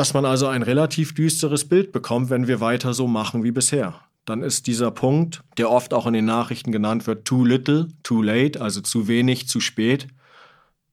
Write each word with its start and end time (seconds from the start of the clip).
Dass 0.00 0.14
man 0.14 0.24
also 0.24 0.46
ein 0.46 0.62
relativ 0.62 1.14
düsteres 1.14 1.68
Bild 1.68 1.92
bekommt, 1.92 2.30
wenn 2.30 2.48
wir 2.48 2.62
weiter 2.62 2.94
so 2.94 3.06
machen 3.06 3.44
wie 3.44 3.50
bisher. 3.50 4.00
Dann 4.24 4.42
ist 4.42 4.66
dieser 4.66 4.90
Punkt, 4.90 5.42
der 5.58 5.70
oft 5.70 5.92
auch 5.92 6.06
in 6.06 6.14
den 6.14 6.24
Nachrichten 6.24 6.72
genannt 6.72 7.06
wird, 7.06 7.26
too 7.26 7.44
little, 7.44 7.88
too 8.02 8.22
late, 8.22 8.62
also 8.62 8.80
zu 8.80 9.08
wenig, 9.08 9.46
zu 9.46 9.60
spät, 9.60 10.06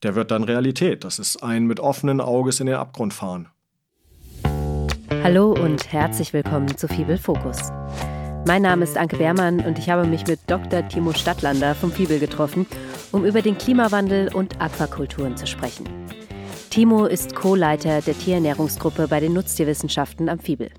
der 0.03 0.15
wird 0.15 0.29
dann 0.29 0.43
Realität. 0.43 1.05
Das 1.05 1.19
ist 1.19 1.41
ein 1.41 1.67
mit 1.67 1.79
offenen 1.79 2.19
Auges 2.19 2.59
in 2.59 2.65
den 2.65 2.75
Abgrund 2.75 3.13
fahren. 3.13 3.47
Hallo 5.23 5.53
und 5.53 5.93
herzlich 5.93 6.33
willkommen 6.33 6.75
zu 6.75 6.89
Fibel 6.89 7.17
Fokus. 7.17 7.59
Mein 8.45 8.63
Name 8.63 8.83
ist 8.83 8.97
Anke 8.97 9.15
Beermann 9.15 9.61
und 9.61 9.79
ich 9.79 9.89
habe 9.89 10.05
mich 10.05 10.27
mit 10.27 10.41
Dr. 10.47 10.85
Timo 10.85 11.13
Stadtlander 11.13 11.75
vom 11.75 11.93
Fibel 11.93 12.19
getroffen, 12.19 12.65
um 13.13 13.23
über 13.23 13.41
den 13.41 13.57
Klimawandel 13.57 14.35
und 14.35 14.59
Aquakulturen 14.59 15.37
zu 15.37 15.47
sprechen. 15.47 15.85
Timo 16.69 17.05
ist 17.05 17.35
Co-Leiter 17.35 18.01
der 18.01 18.17
Tierernährungsgruppe 18.17 19.07
bei 19.07 19.19
den 19.19 19.33
Nutztierwissenschaften 19.33 20.29
am 20.29 20.39
Fibel. 20.39 20.69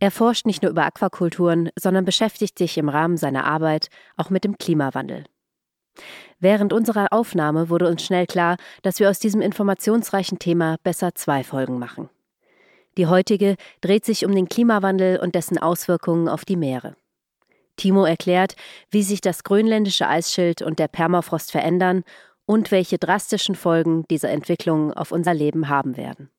Er 0.00 0.10
forscht 0.10 0.46
nicht 0.46 0.62
nur 0.62 0.70
über 0.70 0.84
Aquakulturen, 0.84 1.70
sondern 1.78 2.04
beschäftigt 2.04 2.58
sich 2.58 2.76
im 2.78 2.88
Rahmen 2.88 3.16
seiner 3.16 3.44
Arbeit 3.44 3.88
auch 4.16 4.30
mit 4.30 4.44
dem 4.44 4.58
Klimawandel. 4.58 5.24
Während 6.40 6.72
unserer 6.72 7.12
Aufnahme 7.12 7.70
wurde 7.70 7.88
uns 7.88 8.02
schnell 8.02 8.26
klar, 8.26 8.56
dass 8.82 8.98
wir 8.98 9.08
aus 9.08 9.18
diesem 9.18 9.40
informationsreichen 9.40 10.38
Thema 10.38 10.76
besser 10.82 11.14
zwei 11.14 11.44
Folgen 11.44 11.78
machen. 11.78 12.10
Die 12.96 13.06
heutige 13.06 13.56
dreht 13.80 14.04
sich 14.04 14.24
um 14.24 14.34
den 14.34 14.48
Klimawandel 14.48 15.18
und 15.18 15.34
dessen 15.34 15.58
Auswirkungen 15.58 16.28
auf 16.28 16.44
die 16.44 16.56
Meere. 16.56 16.96
Timo 17.76 18.04
erklärt, 18.04 18.54
wie 18.90 19.02
sich 19.02 19.20
das 19.20 19.42
grönländische 19.42 20.08
Eisschild 20.08 20.62
und 20.62 20.78
der 20.78 20.88
Permafrost 20.88 21.50
verändern 21.50 22.04
und 22.46 22.70
welche 22.70 22.98
drastischen 22.98 23.54
Folgen 23.54 24.04
diese 24.10 24.28
Entwicklung 24.28 24.92
auf 24.92 25.12
unser 25.12 25.34
Leben 25.34 25.68
haben 25.68 25.96
werden. 25.96 26.30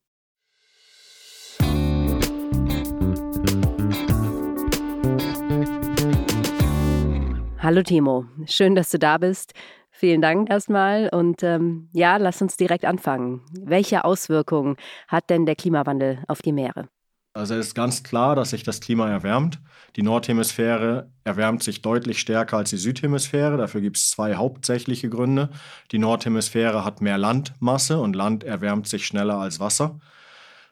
Hallo 7.60 7.82
Timo, 7.82 8.26
schön, 8.46 8.76
dass 8.76 8.92
du 8.92 9.00
da 9.00 9.18
bist. 9.18 9.54
Vielen 9.90 10.22
Dank 10.22 10.50
erstmal 10.50 11.10
und 11.10 11.42
ähm, 11.42 11.90
ja, 11.94 12.18
lass 12.18 12.42
uns 12.42 12.58
direkt 12.58 12.86
anfangen. 12.86 13.42
Welche 13.54 14.04
Auswirkungen 14.04 14.76
hat 15.08 15.30
denn 15.30 15.46
der 15.46 15.56
Klimawandel 15.56 16.22
auf 16.28 16.42
die 16.42 16.52
Meere? 16.52 16.90
Also 17.36 17.54
es 17.56 17.68
ist 17.68 17.76
ganz 17.76 18.02
klar, 18.04 18.34
dass 18.36 18.52
sich 18.52 18.64
das 18.64 18.80
Klima 18.80 19.10
erwärmt. 19.10 19.60
Die 19.98 20.04
Nordhemisphäre 20.04 21.12
erwärmt 21.26 21.64
sich 21.64 21.82
deutlich 21.82 22.20
stärker 22.20 22.56
als 22.56 22.70
die 22.70 22.78
Südhemisphäre. 22.78 23.58
Dafür 23.58 23.82
gibt 23.82 23.98
es 23.98 24.10
zwei 24.10 24.36
hauptsächliche 24.36 25.10
Gründe. 25.10 25.50
Die 25.92 26.00
Nordhemisphäre 26.00 26.86
hat 26.86 27.02
mehr 27.02 27.18
Landmasse 27.18 28.00
und 28.00 28.16
Land 28.16 28.46
erwärmt 28.46 28.88
sich 28.88 29.06
schneller 29.06 29.38
als 29.38 29.60
Wasser. 29.60 30.00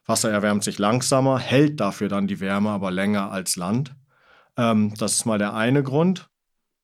Wasser 0.05 0.31
erwärmt 0.31 0.63
sich 0.63 0.79
langsamer, 0.79 1.37
hält 1.37 1.81
dafür 1.81 2.07
dann 2.07 2.27
die 2.27 2.39
Wärme 2.39 2.69
aber 2.69 2.91
länger 2.91 3.29
als 3.29 3.57
Land. 3.57 3.93
Ähm, 4.55 4.93
das 4.97 5.15
ist 5.15 5.25
mal 5.25 5.39
der 5.39 5.53
eine 5.55 5.83
Grund. 5.83 6.29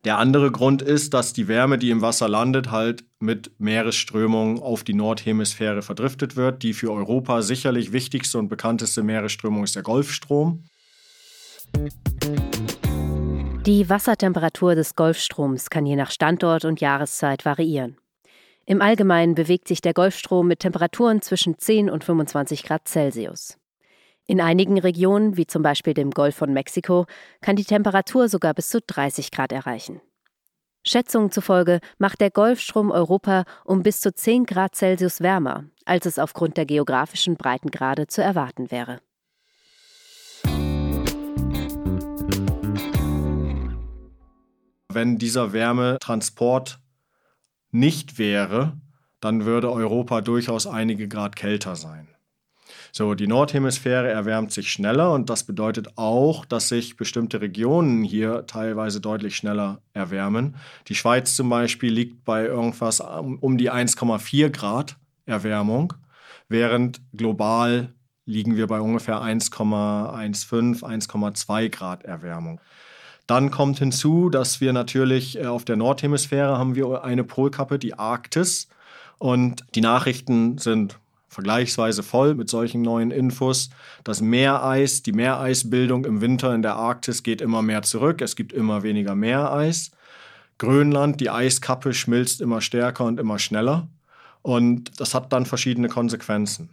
Der 0.05 0.17
andere 0.17 0.49
Grund 0.49 0.81
ist, 0.81 1.13
dass 1.13 1.33
die 1.33 1.49
Wärme, 1.49 1.77
die 1.77 1.89
im 1.89 2.01
Wasser 2.01 2.29
landet, 2.29 2.71
halt 2.71 3.03
mit 3.19 3.51
Meeresströmungen 3.59 4.59
auf 4.59 4.85
die 4.85 4.93
Nordhemisphäre 4.93 5.81
verdriftet 5.81 6.37
wird. 6.37 6.63
Die 6.63 6.73
für 6.73 6.91
Europa 6.91 7.41
sicherlich 7.41 7.91
wichtigste 7.91 8.37
und 8.37 8.47
bekannteste 8.47 9.03
Meeresströmung 9.03 9.65
ist 9.65 9.75
der 9.75 9.83
Golfstrom. 9.83 10.63
Die 13.65 13.89
Wassertemperatur 13.89 14.73
des 14.73 14.95
Golfstroms 14.95 15.69
kann 15.69 15.85
je 15.85 15.97
nach 15.97 16.11
Standort 16.11 16.63
und 16.63 16.79
Jahreszeit 16.79 17.43
variieren. 17.43 17.97
Im 18.65 18.81
Allgemeinen 18.81 19.35
bewegt 19.35 19.67
sich 19.67 19.81
der 19.81 19.93
Golfstrom 19.93 20.47
mit 20.47 20.61
Temperaturen 20.61 21.21
zwischen 21.21 21.57
10 21.57 21.89
und 21.89 22.05
25 22.05 22.63
Grad 22.63 22.87
Celsius. 22.87 23.57
In 24.29 24.41
einigen 24.41 24.77
Regionen, 24.77 25.37
wie 25.37 25.47
zum 25.47 25.63
Beispiel 25.63 25.95
dem 25.95 26.11
Golf 26.11 26.35
von 26.35 26.53
Mexiko, 26.53 27.07
kann 27.41 27.55
die 27.55 27.65
Temperatur 27.65 28.29
sogar 28.29 28.53
bis 28.53 28.69
zu 28.69 28.79
30 28.79 29.31
Grad 29.31 29.51
erreichen. 29.51 30.01
Schätzungen 30.85 31.31
zufolge 31.31 31.79
macht 31.97 32.21
der 32.21 32.29
Golfstrom 32.29 32.91
Europa 32.91 33.45
um 33.65 33.81
bis 33.81 34.01
zu 34.01 34.13
10 34.13 34.45
Grad 34.45 34.75
Celsius 34.75 35.21
wärmer, 35.21 35.63
als 35.83 36.05
es 36.05 36.19
aufgrund 36.19 36.57
der 36.57 36.67
geografischen 36.67 37.37
Breitengrade 37.37 38.05
zu 38.05 38.21
erwarten 38.21 38.69
wäre. 38.69 39.01
Wenn 44.93 45.17
dieser 45.17 45.53
Wärmetransport 45.53 46.79
nicht 47.71 48.19
wäre, 48.19 48.77
dann 49.21 49.45
würde 49.45 49.71
Europa 49.71 50.21
durchaus 50.21 50.67
einige 50.67 51.07
Grad 51.07 51.35
kälter 51.35 51.75
sein. 51.75 52.07
So, 52.91 53.13
die 53.13 53.27
Nordhemisphäre 53.27 54.09
erwärmt 54.09 54.51
sich 54.51 54.71
schneller 54.71 55.11
und 55.13 55.29
das 55.29 55.43
bedeutet 55.43 55.97
auch, 55.97 56.45
dass 56.45 56.69
sich 56.69 56.97
bestimmte 56.97 57.41
Regionen 57.41 58.03
hier 58.03 58.45
teilweise 58.47 58.99
deutlich 59.01 59.35
schneller 59.35 59.81
erwärmen. 59.93 60.55
Die 60.87 60.95
Schweiz 60.95 61.35
zum 61.35 61.49
Beispiel 61.49 61.93
liegt 61.93 62.25
bei 62.25 62.45
irgendwas 62.45 62.99
um 62.99 63.57
die 63.57 63.71
1,4 63.71 64.49
Grad 64.49 64.97
Erwärmung, 65.25 65.93
während 66.47 67.01
global 67.13 67.93
liegen 68.25 68.57
wir 68.57 68.67
bei 68.67 68.79
ungefähr 68.79 69.21
1,15, 69.21 70.83
1,2 70.83 71.69
Grad 71.69 72.03
Erwärmung. 72.03 72.61
Dann 73.29 73.51
kommt 73.51 73.77
hinzu, 73.77 74.31
dass 74.31 74.59
wir 74.59 74.73
natürlich 74.73 75.37
äh, 75.37 75.45
auf 75.45 75.63
der 75.63 75.75
Nordhemisphäre 75.75 76.57
haben 76.57 76.73
wir 76.73 77.03
eine 77.03 77.23
Polkappe, 77.23 77.77
die 77.77 77.93
Arktis. 77.93 78.69
Und 79.19 79.65
die 79.75 79.81
Nachrichten 79.81 80.57
sind 80.57 80.97
vergleichsweise 81.29 82.03
voll 82.03 82.35
mit 82.35 82.49
solchen 82.49 82.81
neuen 82.81 83.11
Infos. 83.11 83.69
Das 84.03 84.21
Meereis, 84.21 85.03
die 85.03 85.13
Meereisbildung 85.13 86.05
im 86.05 86.21
Winter 86.21 86.53
in 86.53 86.61
der 86.61 86.75
Arktis 86.75 87.23
geht 87.23 87.41
immer 87.41 87.61
mehr 87.61 87.83
zurück. 87.83 88.21
Es 88.21 88.35
gibt 88.35 88.51
immer 88.51 88.83
weniger 88.83 89.15
Meereis. 89.15 89.91
Grönland, 90.57 91.21
die 91.21 91.29
Eiskappe 91.29 91.93
schmilzt 91.93 92.41
immer 92.41 92.61
stärker 92.61 93.05
und 93.05 93.19
immer 93.19 93.39
schneller. 93.39 93.87
Und 94.41 94.99
das 94.99 95.13
hat 95.13 95.31
dann 95.31 95.45
verschiedene 95.45 95.87
Konsequenzen. 95.87 96.69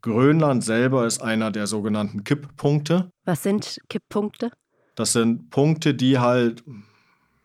Grönland 0.00 0.62
selber 0.62 1.06
ist 1.06 1.20
einer 1.20 1.50
der 1.50 1.66
sogenannten 1.66 2.24
Kipppunkte. 2.24 3.10
Was 3.24 3.42
sind 3.42 3.78
Kipppunkte? 3.88 4.50
Das 4.94 5.12
sind 5.12 5.50
Punkte, 5.50 5.94
die 5.94 6.18
halt 6.18 6.62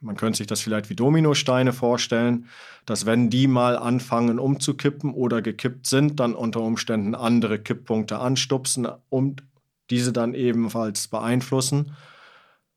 man 0.04 0.18
könnte 0.18 0.38
sich 0.38 0.48
das 0.48 0.62
vielleicht 0.62 0.90
wie 0.90 0.96
Dominosteine 0.96 1.72
vorstellen, 1.72 2.48
dass 2.86 3.06
wenn 3.06 3.30
die 3.30 3.48
mal 3.48 3.78
anfangen 3.78 4.38
umzukippen 4.38 5.14
oder 5.14 5.42
gekippt 5.42 5.88
sind, 5.88 6.20
dann 6.20 6.36
unter 6.36 6.62
Umständen 6.62 7.16
andere 7.16 7.58
Kipppunkte 7.58 8.20
anstupsen 8.20 8.88
und 9.10 9.44
diese 9.90 10.12
dann 10.12 10.34
ebenfalls 10.34 11.08
beeinflussen 11.08 11.96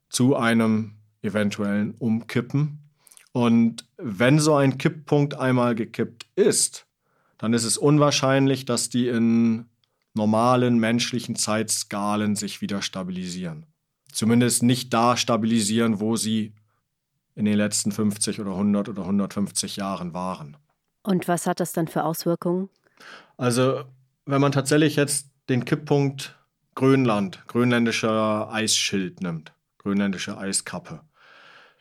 zu 0.08 0.36
einem 0.36 0.92
eventuellen 1.22 1.94
Umkippen. 1.98 2.78
Und 3.32 3.84
wenn 3.96 4.38
so 4.38 4.54
ein 4.54 4.78
Kipppunkt 4.78 5.34
einmal 5.34 5.74
gekippt 5.74 6.26
ist, 6.36 6.86
dann 7.38 7.52
ist 7.52 7.64
es 7.64 7.76
unwahrscheinlich, 7.76 8.64
dass 8.64 8.88
die 8.88 9.08
in 9.08 9.66
normalen 10.14 10.78
menschlichen 10.78 11.36
Zeitskalen 11.36 12.36
sich 12.36 12.60
wieder 12.60 12.80
stabilisieren. 12.80 13.66
Zumindest 14.12 14.62
nicht 14.62 14.94
da 14.94 15.16
stabilisieren, 15.16 16.00
wo 16.00 16.16
sie 16.16 16.54
in 17.36 17.44
den 17.44 17.56
letzten 17.56 17.92
50 17.92 18.40
oder 18.40 18.52
100 18.52 18.88
oder 18.88 19.02
150 19.02 19.76
Jahren 19.76 20.14
waren. 20.14 20.56
Und 21.02 21.28
was 21.28 21.46
hat 21.46 21.60
das 21.60 21.72
dann 21.72 21.86
für 21.86 22.02
Auswirkungen? 22.02 22.68
Also, 23.36 23.84
wenn 24.24 24.40
man 24.40 24.52
tatsächlich 24.52 24.96
jetzt 24.96 25.30
den 25.48 25.64
Kipppunkt 25.64 26.34
Grönland, 26.74 27.46
grönländischer 27.46 28.50
Eisschild 28.50 29.22
nimmt, 29.22 29.52
grönländische 29.78 30.36
Eiskappe, 30.36 31.02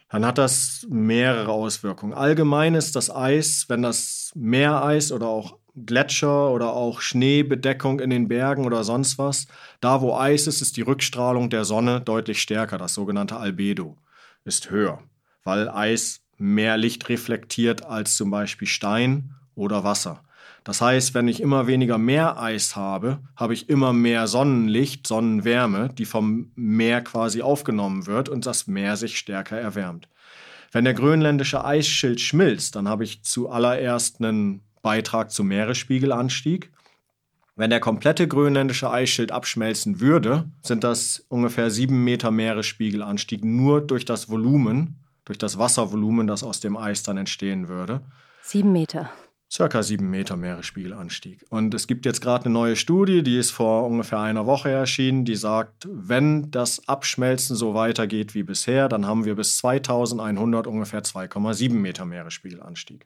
dann 0.09 0.25
hat 0.25 0.38
das 0.38 0.85
mehrere 0.89 1.51
Auswirkungen. 1.51 2.13
Allgemein 2.13 2.75
ist 2.75 2.95
das 2.95 3.13
Eis, 3.13 3.66
wenn 3.67 3.81
das 3.81 4.31
Meereis 4.35 5.11
oder 5.11 5.27
auch 5.27 5.57
Gletscher 5.75 6.51
oder 6.51 6.73
auch 6.73 7.01
Schneebedeckung 7.01 7.99
in 7.99 8.09
den 8.09 8.27
Bergen 8.27 8.66
oder 8.66 8.83
sonst 8.83 9.17
was, 9.17 9.47
da 9.81 10.01
wo 10.01 10.16
Eis 10.16 10.47
ist, 10.47 10.61
ist 10.61 10.78
die 10.78 10.84
Rückstrahlung 10.84 11.49
der 11.49 11.66
Sonne 11.66 11.99
deutlich 11.99 12.41
stärker. 12.41 12.78
Das 12.78 12.93
sogenannte 12.93 13.37
Albedo 13.37 13.97
ist 14.46 14.69
höher 14.69 15.02
weil 15.45 15.69
Eis 15.69 16.21
mehr 16.37 16.75
Licht 16.75 17.07
reflektiert 17.07 17.85
als 17.85 18.17
zum 18.17 18.29
Beispiel 18.29 18.67
Stein 18.67 19.35
oder 19.55 19.85
Wasser. 19.85 20.21
Das 20.65 20.81
heißt, 20.81 21.13
wenn 21.13 21.27
ich 21.27 21.41
immer 21.41 21.67
weniger 21.67 21.99
Meereis 21.99 22.75
habe, 22.75 23.19
habe 23.37 23.53
ich 23.53 23.69
immer 23.69 23.93
mehr 23.93 24.25
Sonnenlicht, 24.25 25.05
Sonnenwärme, 25.05 25.89
die 25.95 26.05
vom 26.05 26.51
Meer 26.55 27.01
quasi 27.01 27.43
aufgenommen 27.43 28.07
wird 28.07 28.29
und 28.29 28.47
das 28.47 28.65
Meer 28.65 28.97
sich 28.97 29.17
stärker 29.17 29.57
erwärmt. 29.57 30.09
Wenn 30.71 30.83
der 30.83 30.95
grönländische 30.95 31.63
Eisschild 31.63 32.19
schmilzt, 32.19 32.75
dann 32.75 32.89
habe 32.89 33.03
ich 33.03 33.21
zuallererst 33.21 34.19
einen 34.19 34.61
Beitrag 34.81 35.31
zum 35.31 35.47
Meeresspiegelanstieg. 35.47 36.71
Wenn 37.55 37.69
der 37.69 37.79
komplette 37.79 38.27
grönländische 38.27 38.91
Eisschild 38.91 39.31
abschmelzen 39.31 40.01
würde, 40.01 40.49
sind 40.63 40.83
das 40.83 41.25
ungefähr 41.29 41.69
sieben 41.69 42.03
Meter 42.03 42.31
Meeresspiegelanstieg 42.31 43.45
nur 43.45 43.81
durch 43.81 44.03
das 44.03 44.29
Volumen 44.29 45.04
durch 45.25 45.37
das 45.37 45.57
Wasservolumen, 45.57 46.27
das 46.27 46.43
aus 46.43 46.59
dem 46.59 46.77
Eis 46.77 47.03
dann 47.03 47.17
entstehen 47.17 47.67
würde. 47.67 48.01
Sieben 48.41 48.72
Meter. 48.72 49.09
circa 49.51 49.83
sieben 49.83 50.09
Meter 50.09 50.35
Meeresspiegelanstieg. 50.35 51.45
Und 51.49 51.73
es 51.73 51.87
gibt 51.87 52.05
jetzt 52.05 52.22
gerade 52.22 52.45
eine 52.45 52.53
neue 52.53 52.75
Studie, 52.75 53.23
die 53.23 53.37
ist 53.37 53.51
vor 53.51 53.85
ungefähr 53.85 54.19
einer 54.19 54.45
Woche 54.45 54.69
erschienen, 54.69 55.25
die 55.25 55.35
sagt, 55.35 55.87
wenn 55.91 56.51
das 56.51 56.87
Abschmelzen 56.87 57.55
so 57.55 57.73
weitergeht 57.73 58.35
wie 58.35 58.43
bisher, 58.43 58.89
dann 58.89 59.05
haben 59.05 59.25
wir 59.25 59.35
bis 59.35 59.57
2100 59.57 60.67
ungefähr 60.67 61.03
2,7 61.03 61.73
Meter 61.73 62.05
Meeresspiegelanstieg. 62.05 63.05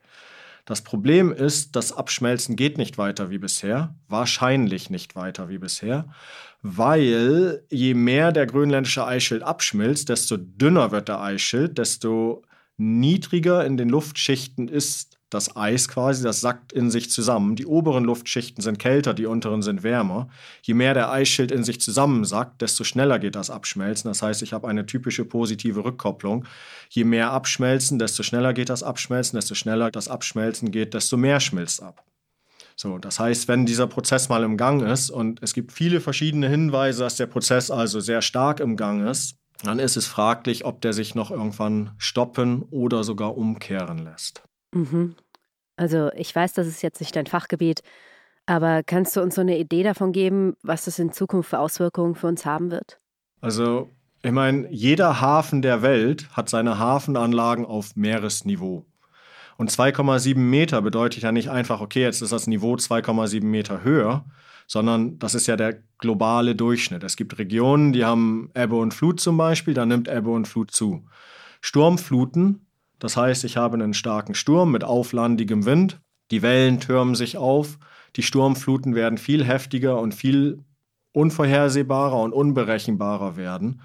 Das 0.69 0.83
Problem 0.83 1.31
ist, 1.31 1.75
das 1.75 1.92
Abschmelzen 1.92 2.56
geht 2.56 2.77
nicht 2.77 3.00
weiter 3.00 3.31
wie 3.31 3.39
bisher, 3.39 3.95
wahrscheinlich 4.07 4.92
nicht 4.92 5.16
weiter 5.16 5.50
wie 5.50 5.57
bisher, 5.57 6.13
weil 6.62 7.63
je 7.71 7.95
mehr 7.95 8.31
der 8.31 8.45
grönländische 8.45 9.04
Eisschild 9.04 9.42
abschmilzt, 9.42 10.10
desto 10.10 10.38
dünner 10.38 10.92
wird 10.92 11.07
der 11.07 11.21
Eisschild, 11.21 11.80
desto 11.80 12.44
niedriger 12.77 13.66
in 13.66 13.77
den 13.77 13.89
Luftschichten 13.89 14.68
ist 14.68 15.19
das 15.30 15.56
Eis 15.56 15.88
quasi, 15.88 16.24
das 16.24 16.42
sackt 16.42 16.74
in 16.74 16.90
sich 16.90 17.12
zusammen. 17.12 17.56
Die 17.56 17.66
oberen 17.66 18.04
Luftschichten 18.04 18.64
sind 18.64 18.80
kälter, 18.80 19.14
die 19.14 19.26
unteren 19.26 19.62
sind 19.62 19.84
wärmer. 19.84 20.30
Je 20.62 20.74
mehr 20.74 20.94
der 20.94 21.12
Eisschild 21.12 21.52
in 21.52 21.64
sich 21.64 21.80
zusammensackt, 21.80 22.62
desto 22.62 22.84
schneller 22.84 23.20
geht 23.20 23.36
das 23.36 23.50
Abschmelzen. 23.50 24.10
Das 24.10 24.22
heißt, 24.22 24.42
ich 24.42 24.54
habe 24.54 24.68
eine 24.68 24.86
typische 24.86 25.26
positive 25.26 25.84
Rückkopplung. 25.84 26.46
Je 26.90 27.04
mehr 27.04 27.31
abschmelzen, 27.31 28.00
desto 28.00 28.24
schneller 28.24 28.54
geht 28.54 28.70
das 28.70 28.84
Abschmelzen, 28.84 29.38
desto 29.38 29.56
schneller 29.56 29.92
das 29.92 30.08
Abschmelzen 30.08 30.72
geht, 30.72 30.94
desto 30.94 31.18
mehr 31.18 31.40
schmilzt 31.40 31.84
ab. 31.84 32.04
So, 32.75 32.98
das 32.98 33.20
heißt, 33.20 33.48
wenn 33.50 33.66
dieser 33.66 33.88
Prozess 33.88 34.30
mal 34.30 34.44
im 34.44 34.56
Gang 34.56 34.82
ist 34.82 35.10
und 35.10 35.44
es 35.44 35.54
gibt 35.54 35.74
viele 35.74 36.00
verschiedene 36.00 36.48
Hinweise, 36.48 37.04
dass 37.04 37.18
der 37.18 37.28
Prozess 37.28 37.70
also 37.72 38.00
sehr 38.00 38.22
stark 38.22 38.62
im 38.62 38.78
Gang 38.78 39.06
ist, 39.08 39.36
dann 39.64 39.80
ist 39.80 39.98
es 39.98 40.08
fraglich, 40.08 40.64
ob 40.64 40.82
der 40.82 40.94
sich 40.94 41.14
noch 41.14 41.30
irgendwann 41.32 41.92
stoppen 41.98 42.64
oder 42.72 43.04
sogar 43.04 43.38
umkehren 43.38 43.98
lässt. 44.00 44.44
Mhm. 44.74 45.16
Also 45.75 46.12
ich 46.13 46.36
weiß, 46.36 46.54
das 46.54 46.68
ist 46.68 46.81
jetzt 46.81 47.00
nicht 47.00 47.16
dein 47.16 47.27
Fachgebiet, 47.27 47.81
aber 48.45 48.83
kannst 48.83 49.16
du 49.16 49.21
uns 49.21 49.36
so 49.36 49.42
eine 49.42 49.57
Idee 49.57 49.83
davon 49.83 50.12
geben, 50.12 50.56
was 50.63 50.86
das 50.86 51.00
in 51.00 51.13
Zukunft 51.13 51.51
für 51.51 51.60
Auswirkungen 51.60 52.16
für 52.16 52.27
uns 52.27 52.45
haben 52.45 52.71
wird? 52.71 53.00
Also 53.42 53.89
ich 54.21 54.31
meine, 54.31 54.68
jeder 54.71 55.21
Hafen 55.21 55.62
der 55.62 55.81
Welt 55.81 56.27
hat 56.36 56.50
seine 56.50 56.77
Hafenanlagen 56.77 57.66
auf 57.66 57.95
Meeresniveau. 57.95 58.86
Und 59.57 59.71
2,7 59.71 60.38
Meter 60.38 60.81
bedeutet 60.81 61.24
ja 61.24 61.31
nicht 61.31 61.50
einfach, 61.50 61.80
okay, 61.81 62.01
jetzt 62.01 62.22
ist 62.22 62.31
das 62.31 62.48
Niveau 62.48 62.75
2,7 62.75 63.44
Meter 63.44 63.83
höher, 63.83 64.25
sondern 64.68 65.19
das 65.19 65.36
ist 65.36 65.48
ja 65.48 65.56
der 65.56 65.81
globale 65.98 66.56
Durchschnitt. 66.56 67.04
Es 67.04 67.15
gibt 67.15 67.38
Regionen, 67.38 67.92
die 67.92 68.06
haben 68.06 68.51
Ebbe 68.54 68.75
und 68.75 68.94
Flut 68.94 69.19
zum 69.19 69.38
Beispiel, 69.38 69.74
da 69.74 69.86
nimmt 69.86 70.07
Ebbe 70.07 70.30
und 70.30 70.48
Flut 70.48 70.72
zu. 70.72 71.06
Sturmfluten 71.62 72.65
das 73.00 73.18
heißt, 73.18 73.44
ich 73.46 73.57
habe 73.57 73.75
einen 73.75 73.94
starken 73.94 74.36
Sturm 74.36 74.72
mit 74.72 74.84
auflandigem 74.84 75.66
Wind, 75.66 76.00
die 76.31 76.42
Wellen 76.42 76.80
türmen 76.80 77.16
sich 77.16 77.38
auf, 77.38 77.80
die 78.16 78.24
Sturmfluten 78.24 78.96
werden 78.96 79.18
viel 79.18 79.44
heftiger 79.44 80.00
und 80.00 80.13
viel 80.13 80.63
unvorhersehbarer 81.13 82.19
und 82.22 82.34
unberechenbarer 82.34 83.36
werden. 83.36 83.81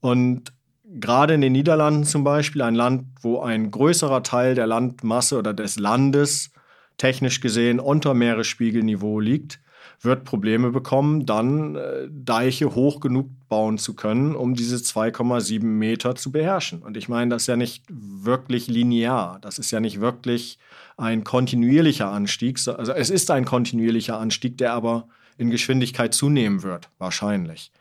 Und 0.00 0.52
gerade 0.84 1.34
in 1.34 1.40
den 1.40 1.52
Niederlanden 1.52 2.04
zum 2.04 2.24
Beispiel, 2.24 2.62
ein 2.62 2.74
Land, 2.74 3.04
wo 3.20 3.40
ein 3.40 3.70
größerer 3.70 4.22
Teil 4.22 4.54
der 4.54 4.66
Landmasse 4.66 5.38
oder 5.38 5.52
des 5.54 5.78
Landes 5.78 6.50
technisch 6.98 7.40
gesehen 7.40 7.80
unter 7.80 8.14
Meeresspiegelniveau 8.14 9.20
liegt, 9.20 9.60
wird 10.04 10.24
Probleme 10.24 10.70
bekommen, 10.70 11.26
dann 11.26 11.76
äh, 11.76 12.08
Deiche 12.10 12.74
hoch 12.74 13.00
genug 13.00 13.28
bauen 13.48 13.78
zu 13.78 13.94
können, 13.94 14.34
um 14.34 14.54
diese 14.54 14.76
2,7 14.76 15.62
Meter 15.62 16.14
zu 16.14 16.32
beherrschen. 16.32 16.82
Und 16.82 16.96
ich 16.96 17.08
meine, 17.08 17.30
das 17.30 17.42
ist 17.42 17.48
ja 17.48 17.56
nicht 17.56 17.84
wirklich 17.88 18.66
linear. 18.66 19.38
Das 19.40 19.58
ist 19.58 19.70
ja 19.70 19.80
nicht 19.80 20.00
wirklich 20.00 20.58
ein 20.96 21.24
kontinuierlicher 21.24 22.10
Anstieg. 22.10 22.58
Also 22.66 22.92
es 22.92 23.10
ist 23.10 23.30
ein 23.30 23.44
kontinuierlicher 23.44 24.18
Anstieg, 24.18 24.58
der 24.58 24.72
aber 24.72 25.08
in 25.38 25.50
Geschwindigkeit 25.50 26.14
zunehmen 26.14 26.62
wird, 26.62 26.90
wahrscheinlich. 26.98 27.72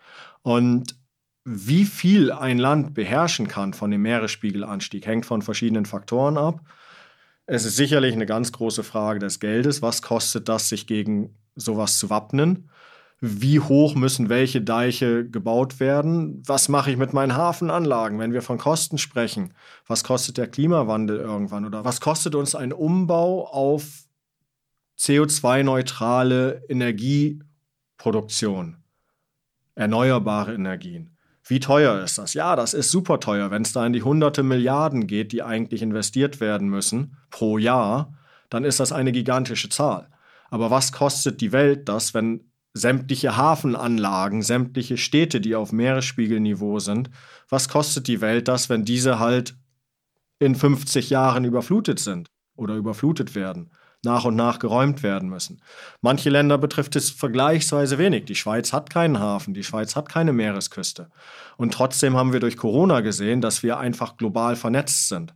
Und 0.44 0.96
wie 1.44 1.86
viel 1.86 2.32
ein 2.32 2.60
Land 2.60 2.94
beherrschen 2.94 3.48
kann 3.48 3.74
von 3.74 3.90
dem 3.90 4.04
Meeresspiegelanstieg, 4.04 5.06
hängt 5.06 5.26
von 5.26 5.42
verschiedenen 5.42 5.86
Faktoren 5.86 6.38
ab. 6.38 6.62
Es 7.48 7.66
ist 7.66 7.76
sicherlich 7.76 8.14
eine 8.14 8.28
ganz 8.28 8.52
große 8.52 8.84
Frage 8.84 9.20
des 9.20 9.40
Geldes. 9.40 9.82
Was 9.82 10.02
kostet 10.02 10.48
das, 10.48 10.70
sich 10.70 10.86
gegen 10.86 11.36
sowas 11.56 12.00
zu 12.00 12.10
wappnen? 12.10 12.70
Wie 13.24 13.60
hoch 13.60 13.94
müssen 13.94 14.30
welche 14.30 14.62
Deiche 14.62 15.30
gebaut 15.30 15.80
werden? 15.80 16.42
Was 16.46 16.70
mache 16.70 16.90
ich 16.90 16.98
mit 16.98 17.14
meinen 17.14 17.36
Hafenanlagen, 17.36 18.18
wenn 18.18 18.34
wir 18.34 18.42
von 18.42 18.58
Kosten 18.58 18.98
sprechen? 18.98 19.54
Was 19.86 20.04
kostet 20.04 20.38
der 20.38 20.48
Klimawandel 20.48 21.18
irgendwann? 21.18 21.66
Oder 21.66 21.86
was 21.86 22.02
kostet 22.02 22.34
uns 22.34 22.56
ein 22.56 22.74
Umbau 22.74 23.48
auf 23.48 24.06
CO2-neutrale 24.98 26.64
Energieproduktion? 26.68 28.78
Erneuerbare 29.76 30.56
Energien. 30.56 31.16
Wie 31.44 31.60
teuer 31.60 32.04
ist 32.04 32.18
das? 32.18 32.34
Ja, 32.34 32.56
das 32.56 32.74
ist 32.74 32.90
super 32.90 33.20
teuer. 33.20 33.52
Wenn 33.52 33.62
es 33.62 33.74
da 33.74 33.86
in 33.86 33.94
die 33.94 34.04
hunderte 34.04 34.42
Milliarden 34.42 35.06
geht, 35.06 35.32
die 35.32 35.44
eigentlich 35.44 35.84
investiert 35.84 36.40
werden 36.40 36.70
müssen 36.70 37.18
pro 37.30 37.60
Jahr, 37.60 38.18
dann 38.50 38.64
ist 38.64 38.80
das 38.80 38.92
eine 38.92 39.12
gigantische 39.12 39.70
Zahl. 39.70 40.08
Aber 40.52 40.70
was 40.70 40.92
kostet 40.92 41.42
die 41.42 41.54
Welt 41.54 41.90
das, 41.90 42.14
wenn 42.14 42.52
sämtliche 42.74 43.38
Hafenanlagen, 43.38 44.44
sämtliche 44.44 44.98
Städte, 44.98 45.42
die 45.42 45.56
auf 45.56 45.72
Meeresspiegelniveau 45.72 46.80
sind, 46.80 47.10
was 47.50 47.70
kostet 47.70 48.08
die 48.08 48.22
Welt 48.22 48.48
das, 48.48 48.70
wenn 48.70 48.86
diese 48.86 49.18
halt 49.18 49.56
in 50.40 50.56
50 50.56 51.10
Jahren 51.10 51.46
überflutet 51.46 52.00
sind 52.00 52.30
oder 52.56 52.76
überflutet 52.76 53.34
werden, 53.34 53.72
nach 54.04 54.26
und 54.26 54.36
nach 54.36 54.60
geräumt 54.60 55.04
werden 55.04 55.30
müssen? 55.30 55.62
Manche 56.02 56.30
Länder 56.30 56.58
betrifft 56.58 56.96
es 56.98 57.12
vergleichsweise 57.12 57.98
wenig. 57.98 58.26
Die 58.26 58.36
Schweiz 58.36 58.74
hat 58.74 58.90
keinen 58.90 59.20
Hafen, 59.20 59.54
die 59.54 59.64
Schweiz 59.64 59.96
hat 59.96 60.10
keine 60.10 60.34
Meeresküste. 60.34 61.10
Und 61.56 61.74
trotzdem 61.74 62.18
haben 62.18 62.34
wir 62.34 62.40
durch 62.42 62.58
Corona 62.58 63.00
gesehen, 63.02 63.40
dass 63.40 63.64
wir 63.64 63.80
einfach 63.80 64.18
global 64.18 64.58
vernetzt 64.58 65.08
sind. 65.08 65.34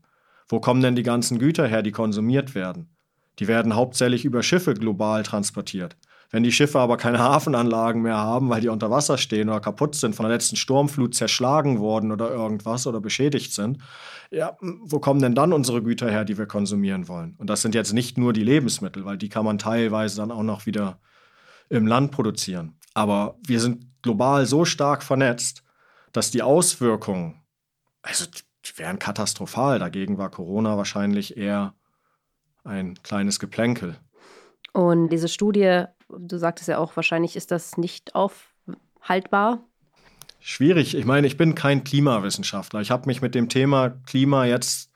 Wo 0.47 0.59
kommen 0.59 0.81
denn 0.81 0.95
die 0.95 1.03
ganzen 1.03 1.39
Güter 1.39 1.67
her, 1.67 1.83
die 1.83 1.91
konsumiert 1.91 2.53
werden? 2.53 2.94
Die 3.39 3.47
werden 3.47 3.75
hauptsächlich 3.75 4.25
über 4.25 4.43
Schiffe 4.43 4.73
global 4.73 5.23
transportiert. 5.23 5.97
Wenn 6.31 6.43
die 6.43 6.51
Schiffe 6.51 6.79
aber 6.79 6.97
keine 6.97 7.19
Hafenanlagen 7.23 8.01
mehr 8.01 8.17
haben, 8.17 8.49
weil 8.49 8.61
die 8.61 8.69
unter 8.69 8.91
Wasser 8.91 9.17
stehen 9.17 9.49
oder 9.49 9.59
kaputt 9.59 9.95
sind, 9.95 10.15
von 10.15 10.25
der 10.25 10.33
letzten 10.33 10.55
Sturmflut 10.55 11.15
zerschlagen 11.15 11.79
worden 11.79 12.11
oder 12.11 12.29
irgendwas 12.29 12.87
oder 12.87 12.99
beschädigt 12.99 13.53
sind, 13.53 13.77
ja, 14.31 14.57
wo 14.59 14.99
kommen 14.99 15.21
denn 15.21 15.35
dann 15.35 15.53
unsere 15.53 15.81
Güter 15.81 16.09
her, 16.09 16.25
die 16.25 16.37
wir 16.37 16.45
konsumieren 16.45 17.07
wollen? 17.07 17.35
Und 17.37 17.49
das 17.49 17.61
sind 17.61 17.75
jetzt 17.75 17.93
nicht 17.93 18.17
nur 18.17 18.33
die 18.33 18.43
Lebensmittel, 18.43 19.05
weil 19.05 19.17
die 19.17 19.29
kann 19.29 19.45
man 19.45 19.57
teilweise 19.57 20.17
dann 20.17 20.31
auch 20.31 20.43
noch 20.43 20.65
wieder 20.65 20.99
im 21.69 21.87
Land 21.87 22.11
produzieren. 22.11 22.77
Aber 22.93 23.37
wir 23.45 23.59
sind 23.59 23.87
global 24.01 24.45
so 24.45 24.65
stark 24.65 25.03
vernetzt, 25.03 25.63
dass 26.11 26.31
die 26.31 26.41
Auswirkungen, 26.41 27.41
also 28.01 28.25
die 28.25 28.77
wären 28.77 28.99
katastrophal. 28.99 29.79
Dagegen 29.79 30.17
war 30.17 30.31
Corona 30.31 30.77
wahrscheinlich 30.77 31.37
eher 31.37 31.73
ein 32.65 32.95
kleines 33.03 33.39
Geplänkel. 33.39 33.95
Und 34.73 35.09
diese 35.09 35.27
Studie, 35.27 35.85
du 36.09 36.37
sagtest 36.37 36.67
ja 36.67 36.77
auch, 36.77 36.95
wahrscheinlich 36.95 37.35
ist 37.35 37.51
das 37.51 37.77
nicht 37.77 38.13
aufhaltbar. 38.15 39.63
Schwierig. 40.39 40.95
Ich 40.95 41.05
meine, 41.05 41.27
ich 41.27 41.37
bin 41.37 41.55
kein 41.55 41.83
Klimawissenschaftler. 41.83 42.81
Ich 42.81 42.91
habe 42.91 43.07
mich 43.07 43.21
mit 43.21 43.33
dem 43.33 43.49
Thema 43.49 43.89
Klima 44.05 44.45
jetzt 44.45 44.91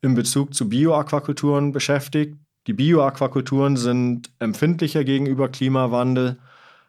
in 0.00 0.14
Bezug 0.14 0.54
zu 0.54 0.68
Bioaquakulturen 0.68 1.72
beschäftigt. 1.72 2.36
Die 2.66 2.72
Bioaquakulturen 2.72 3.76
sind 3.76 4.30
empfindlicher 4.38 5.04
gegenüber 5.04 5.48
Klimawandel, 5.48 6.38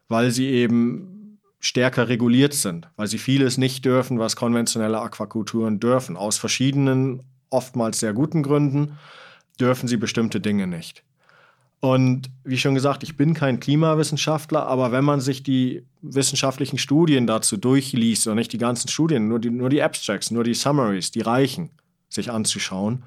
weil 0.07 0.31
sie 0.31 0.47
eben 0.47 1.39
stärker 1.59 2.07
reguliert 2.07 2.53
sind, 2.53 2.87
weil 2.95 3.07
sie 3.07 3.17
vieles 3.17 3.57
nicht 3.57 3.83
dürfen, 3.83 4.19
was 4.19 4.35
konventionelle 4.35 5.01
Aquakulturen 5.01 5.79
dürfen. 5.79 6.15
Aus 6.15 6.37
verschiedenen, 6.37 7.23
oftmals 7.49 7.99
sehr 7.99 8.13
guten 8.13 8.43
Gründen 8.43 8.97
dürfen 9.57 9.87
sie 9.87 9.97
bestimmte 9.97 10.39
Dinge 10.39 10.67
nicht. 10.67 11.03
Und 11.79 12.31
wie 12.43 12.57
schon 12.57 12.73
gesagt, 12.73 13.03
ich 13.03 13.15
bin 13.15 13.33
kein 13.33 13.59
Klimawissenschaftler, 13.59 14.65
aber 14.65 14.91
wenn 14.91 15.03
man 15.03 15.21
sich 15.21 15.43
die 15.43 15.83
wissenschaftlichen 16.01 16.77
Studien 16.77 17.27
dazu 17.27 17.57
durchliest, 17.57 18.25
oder 18.25 18.35
nicht 18.35 18.53
die 18.53 18.57
ganzen 18.57 18.87
Studien, 18.87 19.27
nur 19.27 19.39
die, 19.39 19.51
nur 19.51 19.69
die 19.69 19.83
Abstracts, 19.83 20.31
nur 20.31 20.43
die 20.43 20.55
Summaries, 20.55 21.11
die 21.11 21.21
reichen, 21.21 21.69
sich 22.09 22.31
anzuschauen, 22.31 23.03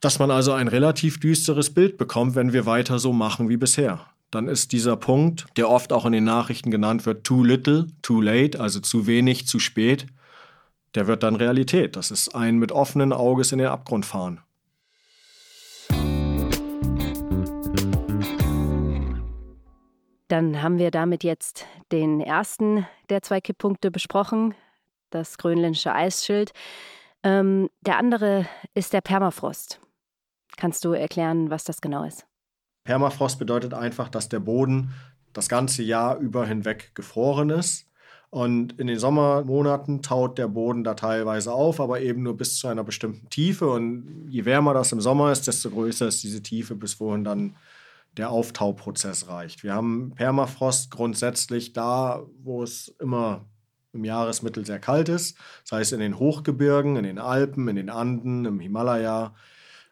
dass 0.00 0.18
man 0.18 0.30
also 0.30 0.52
ein 0.52 0.68
relativ 0.68 1.18
düsteres 1.18 1.72
Bild 1.72 1.96
bekommt, 1.96 2.34
wenn 2.34 2.52
wir 2.52 2.66
weiter 2.66 2.98
so 2.98 3.12
machen 3.12 3.48
wie 3.48 3.56
bisher. 3.56 4.06
Dann 4.30 4.48
ist 4.48 4.72
dieser 4.72 4.96
Punkt, 4.96 5.46
der 5.56 5.70
oft 5.70 5.92
auch 5.92 6.04
in 6.04 6.12
den 6.12 6.24
Nachrichten 6.24 6.70
genannt 6.70 7.06
wird, 7.06 7.24
too 7.24 7.42
little, 7.42 7.86
too 8.02 8.20
late, 8.20 8.60
also 8.60 8.80
zu 8.80 9.06
wenig, 9.06 9.46
zu 9.46 9.58
spät, 9.58 10.06
der 10.94 11.06
wird 11.06 11.22
dann 11.22 11.36
Realität. 11.36 11.96
Das 11.96 12.10
ist 12.10 12.34
ein 12.34 12.58
mit 12.58 12.72
offenen 12.72 13.12
Auges 13.12 13.52
in 13.52 13.58
den 13.58 13.68
Abgrund 13.68 14.04
fahren. 14.06 14.40
Dann 20.28 20.62
haben 20.62 20.78
wir 20.78 20.90
damit 20.90 21.22
jetzt 21.22 21.66
den 21.92 22.20
ersten 22.20 22.86
der 23.10 23.22
zwei 23.22 23.40
Kipppunkte 23.40 23.90
besprochen, 23.90 24.54
das 25.10 25.38
grönländische 25.38 25.92
Eisschild. 25.92 26.52
Ähm, 27.22 27.70
der 27.80 27.98
andere 27.98 28.46
ist 28.74 28.92
der 28.92 29.00
Permafrost. 29.00 29.80
Kannst 30.56 30.84
du 30.84 30.92
erklären, 30.92 31.50
was 31.50 31.64
das 31.64 31.80
genau 31.80 32.04
ist? 32.04 32.26
Permafrost 32.84 33.38
bedeutet 33.38 33.74
einfach, 33.74 34.08
dass 34.08 34.28
der 34.28 34.40
Boden 34.40 34.92
das 35.32 35.48
ganze 35.48 35.82
Jahr 35.82 36.16
über 36.18 36.46
hinweg 36.46 36.94
gefroren 36.94 37.50
ist. 37.50 37.86
Und 38.30 38.78
in 38.78 38.86
den 38.86 38.98
Sommermonaten 38.98 40.02
taut 40.02 40.38
der 40.38 40.48
Boden 40.48 40.82
da 40.82 40.94
teilweise 40.94 41.52
auf, 41.52 41.80
aber 41.80 42.00
eben 42.00 42.22
nur 42.22 42.36
bis 42.36 42.58
zu 42.58 42.68
einer 42.68 42.84
bestimmten 42.84 43.28
Tiefe. 43.30 43.68
Und 43.70 44.26
je 44.28 44.44
wärmer 44.44 44.74
das 44.74 44.92
im 44.92 45.00
Sommer 45.00 45.30
ist, 45.30 45.46
desto 45.46 45.70
größer 45.70 46.08
ist 46.08 46.22
diese 46.22 46.42
Tiefe, 46.42 46.74
bis 46.74 46.98
wohin 46.98 47.24
dann 47.24 47.56
der 48.16 48.30
Auftauprozess 48.30 49.28
reicht. 49.28 49.62
Wir 49.62 49.74
haben 49.74 50.12
Permafrost 50.14 50.90
grundsätzlich 50.90 51.72
da, 51.72 52.22
wo 52.42 52.62
es 52.62 52.88
immer 53.00 53.46
im 53.92 54.04
Jahresmittel 54.04 54.64
sehr 54.64 54.78
kalt 54.78 55.08
ist. 55.08 55.36
Das 55.62 55.72
heißt 55.72 55.92
in 55.92 56.00
den 56.00 56.18
Hochgebirgen, 56.18 56.96
in 56.96 57.04
den 57.04 57.18
Alpen, 57.18 57.68
in 57.68 57.76
den 57.76 57.90
Anden, 57.90 58.44
im 58.44 58.60
Himalaya, 58.60 59.34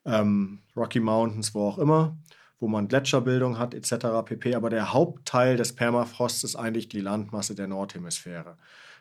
ähm, 0.05 0.61
Rocky 0.77 1.01
Mountains, 1.01 1.55
wo 1.55 1.69
auch 1.69 1.79
immer, 1.79 2.17
wo 2.61 2.69
man 2.69 2.89
Gletscherbildung 2.89 3.59
hat 3.59 3.75
etc. 3.75 4.07
pp. 4.25 4.55
Aber 4.55 4.71
der 4.71 4.93
Hauptteil 4.93 5.57
des 5.57 5.75
Permafrosts 5.75 6.45
ist 6.45 6.57
eigentlich 6.57 6.89
die 6.89 7.01
Landmasse 7.01 7.55
der 7.55 7.67
Nordhemisphäre. 7.67 8.57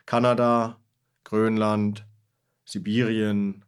Kanada, 0.06 0.78
Grönland, 1.24 2.06
Sibirien, 2.66 3.64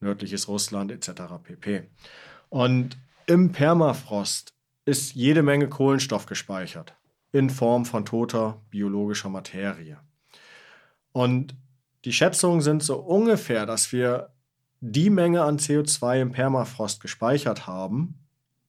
nördliches 0.00 0.48
Russland 0.48 0.92
etc. 0.92 1.22
pp. 1.42 1.88
Und 2.48 2.96
im 3.26 3.52
Permafrost 3.52 4.53
ist 4.84 5.14
jede 5.14 5.42
Menge 5.42 5.68
Kohlenstoff 5.68 6.26
gespeichert 6.26 6.94
in 7.32 7.50
Form 7.50 7.84
von 7.84 8.04
toter 8.04 8.62
biologischer 8.70 9.28
Materie. 9.28 9.98
Und 11.12 11.56
die 12.04 12.12
Schätzungen 12.12 12.60
sind 12.60 12.82
so 12.82 12.96
ungefähr, 12.96 13.66
dass 13.66 13.92
wir 13.92 14.30
die 14.80 15.10
Menge 15.10 15.42
an 15.42 15.58
CO2 15.58 16.20
im 16.20 16.32
Permafrost 16.32 17.00
gespeichert 17.00 17.66
haben, 17.66 18.23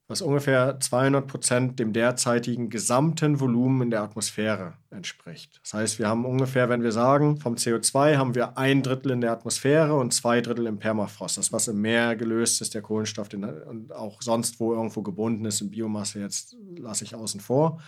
was 0.07 0.21
ungefähr 0.21 0.79
200 0.79 1.25
Prozent 1.25 1.79
dem 1.79 1.91
derzeitigen 1.91 2.69
gesamten 2.69 3.39
Volumen 3.39 3.81
in 3.81 3.89
der 3.89 4.03
Atmosphäre 4.03 4.73
entspricht. 4.91 5.59
Das 5.63 5.73
heißt, 5.73 5.99
wir 5.99 6.07
haben 6.07 6.25
ungefähr, 6.25 6.69
wenn 6.69 6.83
wir 6.83 6.91
sagen, 6.91 7.37
vom 7.37 7.55
CO2 7.55 8.17
haben 8.17 8.35
wir 8.35 8.57
ein 8.57 8.83
Drittel 8.83 9.11
in 9.11 9.21
der 9.21 9.31
Atmosphäre 9.31 9.95
und 9.95 10.13
zwei 10.13 10.41
Drittel 10.41 10.67
im 10.67 10.77
Permafrost. 10.77 11.37
Das, 11.37 11.51
was 11.51 11.67
im 11.67 11.81
Meer 11.81 12.15
gelöst 12.15 12.61
ist, 12.61 12.75
der 12.75 12.83
Kohlenstoff 12.83 13.29
den, 13.29 13.43
und 13.43 13.93
auch 13.93 14.21
sonst 14.21 14.59
wo 14.59 14.73
irgendwo 14.73 15.01
gebunden 15.01 15.45
ist 15.45 15.61
in 15.61 15.71
Biomasse, 15.71 16.19
jetzt 16.19 16.55
lasse 16.77 17.03
ich 17.03 17.15
außen 17.15 17.39
vor. 17.39 17.79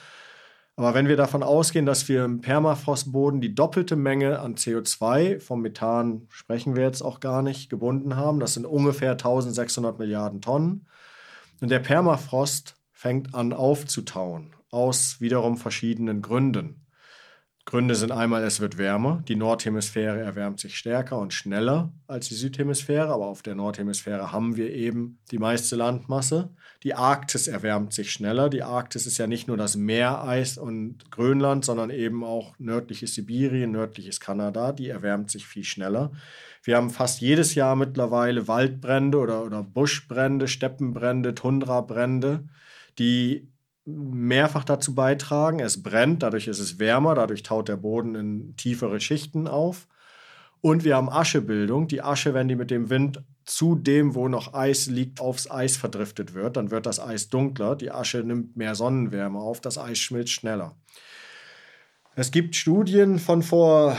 Aber 0.75 0.93
wenn 0.93 1.07
wir 1.07 1.17
davon 1.17 1.41
ausgehen, 1.41 1.87
dass 1.87 2.07
wir 2.07 2.23
im 2.23 2.41
Permafrostboden 2.41 3.41
die 3.41 3.55
doppelte 3.55 3.95
Menge 3.95 4.39
an 4.39 4.55
CO2, 4.55 5.39
vom 5.39 5.61
Methan 5.61 6.27
sprechen 6.29 6.75
wir 6.75 6.83
jetzt 6.83 7.01
auch 7.01 7.19
gar 7.19 7.41
nicht, 7.41 7.69
gebunden 7.69 8.15
haben, 8.15 8.39
das 8.39 8.55
sind 8.55 8.65
ungefähr 8.65 9.13
1600 9.13 9.97
Milliarden 9.97 10.39
Tonnen, 10.39 10.87
und 11.61 11.69
der 11.69 11.79
Permafrost 11.79 12.75
fängt 12.91 13.35
an 13.35 13.53
aufzutauen, 13.53 14.55
aus 14.69 15.21
wiederum 15.21 15.57
verschiedenen 15.57 16.21
Gründen. 16.21 16.86
Gründe 17.67 17.95
sind 17.95 18.13
einmal, 18.13 18.45
es 18.45 18.61
wird 18.61 18.77
wärmer, 18.77 19.21
die 19.27 19.35
Nordhemisphäre 19.35 20.21
erwärmt 20.21 20.57
sich 20.57 20.77
stärker 20.77 21.19
und 21.19 21.33
schneller 21.33 21.91
als 22.07 22.29
die 22.29 22.35
Südhemisphäre, 22.35 23.11
aber 23.11 23.25
auf 23.25 23.41
der 23.41 23.55
Nordhemisphäre 23.55 24.31
haben 24.31 24.55
wir 24.55 24.73
eben 24.73 25.19
die 25.31 25.37
meiste 25.37 25.75
Landmasse. 25.75 26.49
Die 26.83 26.93
Arktis 26.93 27.49
erwärmt 27.49 27.91
sich 27.91 28.13
schneller. 28.13 28.47
Die 28.47 28.63
Arktis 28.63 29.05
ist 29.05 29.17
ja 29.17 29.27
nicht 29.27 29.49
nur 29.49 29.57
das 29.57 29.75
Meereis 29.75 30.57
und 30.57 31.11
Grönland, 31.11 31.65
sondern 31.65 31.89
eben 31.89 32.23
auch 32.23 32.57
nördliches 32.57 33.15
Sibirien, 33.15 33.73
nördliches 33.73 34.21
Kanada, 34.21 34.71
die 34.71 34.87
erwärmt 34.87 35.29
sich 35.29 35.45
viel 35.45 35.65
schneller. 35.65 36.13
Wir 36.63 36.77
haben 36.77 36.89
fast 36.89 37.19
jedes 37.19 37.53
Jahr 37.53 37.75
mittlerweile 37.75 38.47
Waldbrände 38.47 39.17
oder, 39.17 39.43
oder 39.43 39.61
Buschbrände, 39.61 40.47
Steppenbrände, 40.47 41.35
Tundrabrände, 41.35 42.47
die 42.97 43.49
mehrfach 43.87 44.65
dazu 44.65 44.93
beitragen. 44.93 45.59
Es 45.59 45.81
brennt, 45.81 46.21
dadurch 46.21 46.47
ist 46.47 46.59
es 46.59 46.77
wärmer, 46.77 47.15
dadurch 47.15 47.43
taut 47.43 47.69
der 47.69 47.77
Boden 47.77 48.15
in 48.15 48.55
tiefere 48.57 48.99
Schichten 48.99 49.47
auf. 49.47 49.87
Und 50.59 50.83
wir 50.83 50.95
haben 50.95 51.09
Aschebildung. 51.09 51.87
Die 51.87 52.01
Asche, 52.01 52.33
wenn 52.33 52.47
die 52.47 52.55
mit 52.55 52.69
dem 52.69 52.89
Wind 52.89 53.23
zu 53.45 53.75
dem, 53.75 54.13
wo 54.13 54.27
noch 54.27 54.53
Eis 54.53 54.87
liegt, 54.87 55.21
aufs 55.21 55.49
Eis 55.49 55.77
verdriftet 55.77 56.33
wird, 56.33 56.57
dann 56.57 56.69
wird 56.69 56.85
das 56.85 56.99
Eis 56.99 57.29
dunkler. 57.29 57.75
Die 57.75 57.91
Asche 57.91 58.17
nimmt 58.17 58.57
mehr 58.57 58.75
Sonnenwärme 58.75 59.39
auf, 59.39 59.61
das 59.61 59.77
Eis 59.77 59.99
schmilzt 59.99 60.33
schneller. 60.33 60.75
Es 62.15 62.31
gibt 62.31 62.55
Studien 62.55 63.19
von 63.19 63.43
vor, 63.43 63.95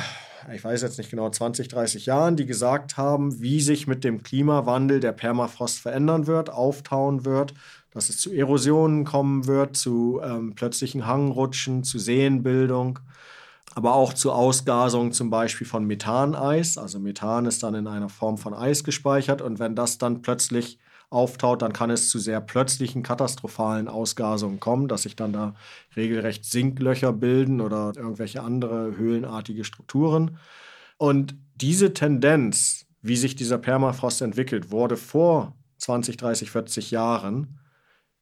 ich 0.53 0.63
weiß 0.63 0.83
jetzt 0.83 0.99
nicht 0.99 1.09
genau, 1.09 1.31
20, 1.31 1.69
30 1.69 2.05
Jahren, 2.05 2.37
die 2.37 2.45
gesagt 2.45 2.97
haben, 2.99 3.41
wie 3.41 3.61
sich 3.61 3.87
mit 3.87 4.05
dem 4.05 4.23
Klimawandel 4.23 5.01
der 5.01 5.13
Permafrost 5.13 5.79
verändern 5.79 6.27
wird, 6.27 6.51
auftauen 6.51 7.25
wird 7.25 7.55
dass 7.93 8.09
es 8.09 8.19
zu 8.19 8.33
Erosionen 8.33 9.05
kommen 9.05 9.47
wird, 9.47 9.77
zu 9.77 10.21
ähm, 10.23 10.55
plötzlichen 10.55 11.07
Hangrutschen, 11.07 11.85
zu 11.85 11.99
Seenbildung, 11.99 12.99
aber 13.75 13.95
auch 13.95 14.13
zu 14.13 14.33
Ausgasung 14.33 15.13
zum 15.13 15.31
Beispiel 15.31 15.67
von 15.67 15.85
Methaneis. 15.85 16.79
Also 16.79 16.99
Methan 16.99 17.47
ist 17.47 17.63
dann 17.63 17.75
in 17.75 17.87
einer 17.87 18.09
Form 18.09 18.39
von 18.39 18.55
Eis 18.55 18.85
gespeichert 18.85 19.43
und 19.43 19.59
wenn 19.59 19.75
das 19.75 19.99
dann 19.99 20.23
plötzlich 20.23 20.79
auftaut, 21.11 21.63
dann 21.63 21.73
kann 21.73 21.91
es 21.91 22.11
zu 22.11 22.19
sehr 22.19 22.41
plötzlichen 22.41 23.03
katastrophalen 23.03 23.89
Ausgasungen 23.89 24.61
kommen, 24.61 24.89
dass 24.89 25.03
sich 25.03 25.17
dann 25.17 25.33
da 25.33 25.55
regelrecht 25.97 26.45
Sinklöcher 26.45 27.13
bilden 27.13 27.61
oder 27.61 27.93
irgendwelche 27.97 28.43
andere 28.43 28.97
höhlenartige 28.97 29.65
Strukturen. 29.65 30.39
Und 30.99 31.35
diese 31.55 31.95
Tendenz, 31.95 32.87
wie 33.01 33.17
sich 33.17 33.37
dieser 33.37 33.59
Permafrost 33.59 34.21
entwickelt, 34.21 34.71
wurde 34.71 34.97
vor 34.97 35.55
20, 35.79 36.17
30, 36.17 36.51
40 36.51 36.91
Jahren 36.91 37.59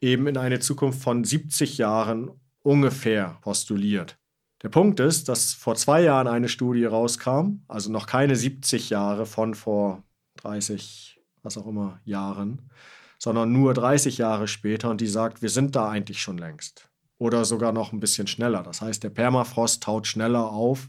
eben 0.01 0.27
in 0.27 0.37
eine 0.37 0.61
Zukunft 0.61 1.03
von 1.03 1.25
70 1.25 1.79
Jahren 1.79 2.31
ungefähr 2.63 3.39
postuliert. 3.41 4.19
Der 4.63 4.69
Punkt 4.71 5.01
ist, 5.01 5.29
dass 5.29 5.53
vor 5.53 5.75
zwei 5.77 6.03
Jahren 6.03 6.27
eine 6.27 6.49
Studie 6.49 6.85
rauskam, 6.85 7.63
also 7.69 7.91
noch 7.91 8.07
keine 8.07 8.37
70 8.37 8.91
Jahre 8.91 9.27
von 9.27 9.55
vor 9.55 10.03
30, 10.37 11.21
was 11.43 11.59
auch 11.59 11.67
immer, 11.67 12.01
Jahren, 12.05 12.71
sondern 13.19 13.53
nur 13.53 13.75
30 13.75 14.19
Jahre 14.19 14.49
später 14.49 14.91
und 14.91 15.01
die 15.01 15.07
sagt, 15.07 15.43
wir 15.43 15.51
sind 15.51 15.77
da 15.77 15.89
eigentlich 15.89 16.21
schon 16.21 16.39
längst. 16.39 16.89
Oder 17.19 17.45
sogar 17.45 17.73
noch 17.73 17.93
ein 17.93 18.01
bisschen 18.01 18.27
schneller. 18.27 18.63
Das 18.63 18.83
heißt, 18.83 19.03
der 19.03 19.11
Permafrost 19.11 19.83
taut 19.83 20.07
schneller 20.07 20.51
auf, 20.51 20.89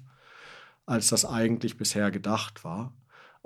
als 0.85 1.07
das 1.07 1.25
eigentlich 1.25 1.77
bisher 1.77 2.11
gedacht 2.11 2.63
war. 2.63 2.93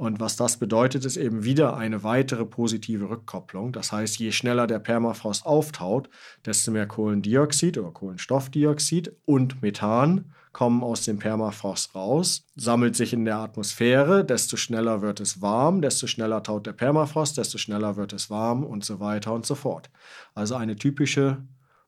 Und 0.01 0.19
was 0.19 0.35
das 0.35 0.57
bedeutet, 0.57 1.05
ist 1.05 1.15
eben 1.15 1.43
wieder 1.43 1.77
eine 1.77 2.01
weitere 2.01 2.43
positive 2.43 3.07
Rückkopplung. 3.07 3.71
Das 3.71 3.91
heißt, 3.91 4.17
je 4.17 4.31
schneller 4.31 4.65
der 4.65 4.79
Permafrost 4.79 5.45
auftaut, 5.45 6.09
desto 6.43 6.71
mehr 6.71 6.87
Kohlendioxid 6.87 7.77
oder 7.77 7.91
Kohlenstoffdioxid 7.91 9.15
und 9.25 9.61
Methan 9.61 10.33
kommen 10.53 10.81
aus 10.81 11.05
dem 11.05 11.19
Permafrost 11.19 11.93
raus, 11.93 12.47
sammelt 12.55 12.95
sich 12.95 13.13
in 13.13 13.25
der 13.25 13.37
Atmosphäre, 13.37 14.25
desto 14.25 14.57
schneller 14.57 15.03
wird 15.03 15.19
es 15.19 15.39
warm, 15.39 15.83
desto 15.83 16.07
schneller 16.07 16.41
taut 16.41 16.65
der 16.65 16.73
Permafrost, 16.73 17.37
desto 17.37 17.59
schneller 17.59 17.95
wird 17.95 18.11
es 18.11 18.31
warm 18.31 18.63
und 18.63 18.83
so 18.83 18.99
weiter 18.99 19.31
und 19.35 19.45
so 19.45 19.53
fort. 19.53 19.91
Also 20.33 20.55
eine 20.55 20.77
typische 20.77 21.43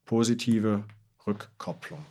positive 0.06 0.84
Rückkopplung. 1.26 2.06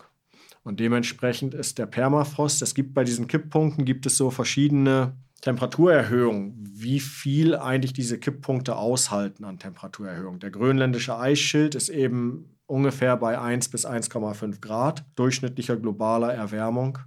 Und 0.65 0.81
dementsprechend 0.81 1.55
ist 1.55 1.79
der 1.79 1.87
Permafrost, 1.87 2.61
es 2.61 2.75
gibt 2.75 2.93
bei 2.93 3.05
diesen 3.05 3.29
Kipppunkten, 3.29 3.85
gibt 3.85 4.05
es 4.07 4.17
so 4.17 4.33
verschiedene 4.33 5.15
Temperaturerhöhung, 5.43 6.55
wie 6.57 7.01
viel 7.01 7.57
eigentlich 7.57 7.93
diese 7.93 8.19
Kipppunkte 8.19 8.77
aushalten 8.77 9.45
an 9.45 9.59
Temperaturerhöhung. 9.59 10.39
Der 10.39 10.51
grönländische 10.51 11.19
Eisschild 11.19 11.75
ist 11.75 11.89
eben 11.89 12.57
ungefähr 12.67 13.17
bei 13.17 13.39
1 13.39 13.69
bis 13.69 13.85
1,5 13.85 14.61
Grad 14.61 15.05
durchschnittlicher 15.17 15.77
globaler 15.77 16.33
Erwärmung 16.33 16.99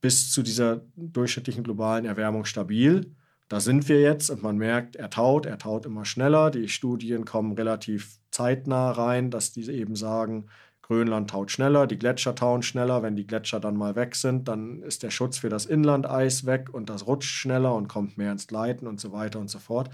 bis 0.00 0.30
zu 0.30 0.42
dieser 0.42 0.82
durchschnittlichen 0.96 1.64
globalen 1.64 2.04
Erwärmung 2.04 2.44
stabil. 2.44 3.14
Da 3.48 3.60
sind 3.60 3.88
wir 3.88 4.00
jetzt 4.00 4.28
und 4.30 4.42
man 4.42 4.58
merkt, 4.58 4.94
er 4.94 5.10
taut, 5.10 5.46
er 5.46 5.58
taut 5.58 5.86
immer 5.86 6.04
schneller. 6.04 6.50
Die 6.50 6.68
Studien 6.68 7.24
kommen 7.24 7.52
relativ 7.52 8.18
zeitnah 8.30 8.90
rein, 8.90 9.30
dass 9.30 9.52
diese 9.52 9.72
eben 9.72 9.96
sagen, 9.96 10.46
Grönland 10.88 11.28
taut 11.28 11.50
schneller, 11.50 11.86
die 11.86 11.98
Gletscher 11.98 12.34
tauen 12.34 12.62
schneller. 12.62 13.02
Wenn 13.02 13.14
die 13.14 13.26
Gletscher 13.26 13.60
dann 13.60 13.76
mal 13.76 13.94
weg 13.94 14.16
sind, 14.16 14.48
dann 14.48 14.82
ist 14.82 15.02
der 15.02 15.10
Schutz 15.10 15.36
für 15.38 15.50
das 15.50 15.66
Inlandeis 15.66 16.46
weg 16.46 16.70
und 16.72 16.88
das 16.88 17.06
rutscht 17.06 17.30
schneller 17.30 17.74
und 17.74 17.88
kommt 17.88 18.16
mehr 18.16 18.32
ins 18.32 18.46
Gleiten 18.46 18.86
und 18.86 18.98
so 18.98 19.12
weiter 19.12 19.38
und 19.38 19.48
so 19.48 19.58
fort. 19.58 19.90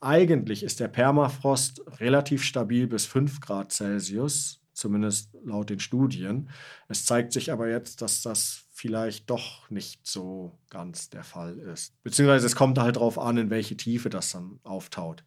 Eigentlich 0.00 0.62
ist 0.62 0.78
der 0.78 0.86
Permafrost 0.86 1.82
relativ 2.00 2.44
stabil 2.44 2.86
bis 2.86 3.06
5 3.06 3.40
Grad 3.40 3.72
Celsius, 3.72 4.60
zumindest 4.72 5.30
laut 5.44 5.68
den 5.68 5.80
Studien. 5.80 6.48
Es 6.88 7.04
zeigt 7.04 7.32
sich 7.32 7.50
aber 7.50 7.68
jetzt, 7.68 8.00
dass 8.00 8.22
das 8.22 8.66
vielleicht 8.70 9.28
doch 9.30 9.68
nicht 9.68 10.06
so 10.06 10.56
ganz 10.70 11.10
der 11.10 11.24
Fall 11.24 11.58
ist. 11.58 12.00
Beziehungsweise 12.04 12.46
es 12.46 12.54
kommt 12.54 12.78
halt 12.78 12.96
darauf 12.96 13.18
an, 13.18 13.36
in 13.36 13.50
welche 13.50 13.76
Tiefe 13.76 14.10
das 14.10 14.30
dann 14.30 14.60
auftaut. 14.62 15.24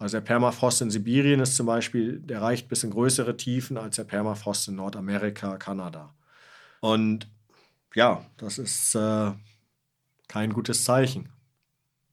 Also 0.00 0.16
der 0.16 0.22
Permafrost 0.22 0.80
in 0.80 0.90
Sibirien 0.90 1.40
ist 1.40 1.56
zum 1.56 1.66
Beispiel, 1.66 2.20
der 2.20 2.40
reicht 2.42 2.68
bis 2.68 2.84
in 2.84 2.90
größere 2.90 3.36
Tiefen 3.36 3.76
als 3.76 3.96
der 3.96 4.04
Permafrost 4.04 4.68
in 4.68 4.76
Nordamerika, 4.76 5.58
Kanada. 5.58 6.14
Und 6.80 7.28
ja, 7.94 8.24
das 8.38 8.58
ist 8.58 8.94
äh, 8.94 9.32
kein 10.26 10.52
gutes 10.52 10.84
Zeichen. 10.84 11.28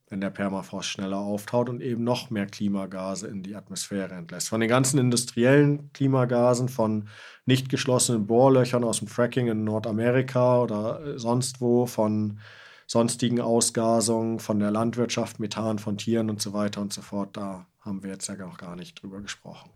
wenn 0.09 0.21
der 0.21 0.29
Permafrost 0.29 0.89
schneller 0.89 1.17
auftaut 1.17 1.69
und 1.69 1.81
eben 1.81 2.03
noch 2.03 2.29
mehr 2.29 2.47
Klimagase 2.47 3.27
in 3.27 3.43
die 3.43 3.55
Atmosphäre 3.55 4.13
entlässt. 4.15 4.49
Von 4.49 4.61
den 4.61 4.69
ganzen 4.69 4.99
industriellen 4.99 5.91
Klimagasen, 5.93 6.69
von 6.69 7.09
nicht 7.45 7.69
geschlossenen 7.69 8.25
Bohrlöchern 8.25 8.85
aus 8.85 8.99
dem 8.99 9.07
Fracking 9.09 9.47
in 9.47 9.65
Nordamerika 9.65 10.61
oder 10.61 11.05
äh, 11.05 11.19
sonst 11.19 11.59
wo, 11.61 11.85
von 11.85 12.39
sonstigen 12.87 13.41
Ausgasungen, 13.41 14.39
von 14.39 14.59
der 14.59 14.71
Landwirtschaft, 14.71 15.39
Methan 15.39 15.77
von 15.77 15.97
Tieren 15.97 16.29
und 16.29 16.41
so 16.41 16.53
weiter 16.53 16.79
und 16.81 16.93
so 16.93 17.01
fort, 17.01 17.35
da 17.35 17.67
haben 17.87 18.03
wir 18.03 18.11
jetzt 18.11 18.27
ja 18.27 18.35
noch 18.35 18.57
gar 18.57 18.75
nicht 18.75 19.01
drüber 19.01 19.21
gesprochen. 19.21 19.71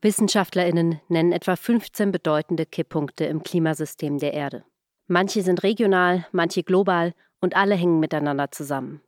WissenschaftlerInnen 0.00 1.00
nennen 1.08 1.32
etwa 1.32 1.56
15 1.56 2.12
bedeutende 2.12 2.64
Kipppunkte 2.64 3.24
im 3.24 3.42
Klimasystem 3.42 4.18
der 4.18 4.32
Erde. 4.32 4.64
Manche 5.08 5.42
sind 5.42 5.62
regional, 5.64 6.26
manche 6.32 6.62
global 6.62 7.14
und 7.40 7.56
alle 7.56 7.74
hängen 7.74 7.98
miteinander 7.98 8.50
zusammen. 8.52 9.00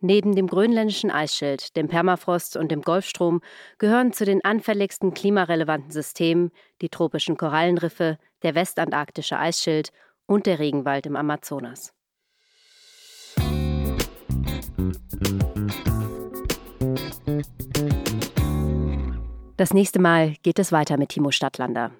Neben 0.00 0.34
dem 0.34 0.46
grönländischen 0.46 1.10
Eisschild, 1.10 1.76
dem 1.76 1.88
Permafrost 1.88 2.56
und 2.56 2.70
dem 2.70 2.82
Golfstrom 2.82 3.40
gehören 3.78 4.12
zu 4.12 4.24
den 4.24 4.44
anfälligsten 4.44 5.12
klimarelevanten 5.12 5.90
Systemen 5.90 6.50
die 6.80 6.88
tropischen 6.88 7.36
Korallenriffe, 7.36 8.18
der 8.42 8.54
westantarktische 8.54 9.38
Eisschild 9.38 9.92
und 10.26 10.46
der 10.46 10.60
Regenwald 10.60 11.06
im 11.06 11.16
Amazonas. 11.16 11.92
Das 19.58 19.74
nächste 19.74 19.98
Mal 19.98 20.34
geht 20.44 20.60
es 20.60 20.70
weiter 20.70 20.96
mit 20.98 21.08
Timo 21.08 21.32
Stadtlander. 21.32 21.90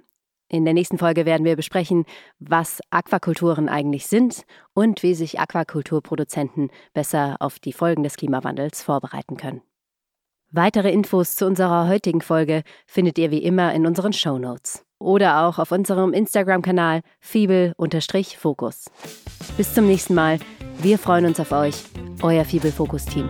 In 0.48 0.64
der 0.64 0.74
nächsten 0.74 0.96
Folge 0.96 1.26
werden 1.26 1.44
wir 1.44 1.56
besprechen, 1.56 2.04
was 2.38 2.80
Aquakulturen 2.90 3.68
eigentlich 3.68 4.06
sind 4.06 4.44
und 4.74 5.02
wie 5.02 5.12
sich 5.12 5.40
Aquakulturproduzenten 5.40 6.70
besser 6.94 7.36
auf 7.40 7.58
die 7.58 7.72
Folgen 7.72 8.04
des 8.04 8.16
Klimawandels 8.16 8.84
vorbereiten 8.84 9.36
können. 9.36 9.60
Weitere 10.52 10.92
Infos 10.92 11.34
zu 11.34 11.46
unserer 11.46 11.88
heutigen 11.88 12.20
Folge 12.20 12.62
findet 12.86 13.18
ihr 13.18 13.32
wie 13.32 13.42
immer 13.42 13.74
in 13.74 13.86
unseren 13.86 14.12
Show 14.12 14.38
Notes 14.38 14.84
oder 15.00 15.44
auch 15.44 15.58
auf 15.58 15.72
unserem 15.72 16.12
Instagram-Kanal 16.12 17.00
Fibel-Fokus. 17.18 18.84
Bis 19.56 19.74
zum 19.74 19.88
nächsten 19.88 20.14
Mal. 20.14 20.38
Wir 20.80 20.96
freuen 20.96 21.26
uns 21.26 21.40
auf 21.40 21.50
euch, 21.50 21.74
euer 22.22 22.44
Fibel-Fokus-Team. 22.44 23.28